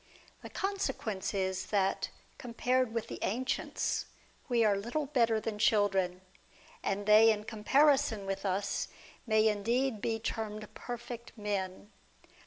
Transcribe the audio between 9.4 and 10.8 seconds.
indeed be termed